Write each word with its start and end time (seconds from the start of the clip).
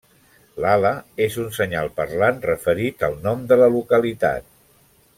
L'ala 0.63 0.91
és 1.25 1.37
un 1.43 1.51
senyal 1.59 1.91
parlant 2.01 2.41
referit 2.47 3.07
al 3.09 3.21
nom 3.29 3.45
de 3.53 3.59
la 3.63 3.69
localitat. 3.79 4.51